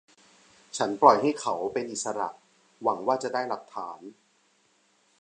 [0.77, 2.29] ฉันปล่อยให้เขาเป็นอิสระ
[2.83, 3.99] หวังว่าจะได้หลักฐาน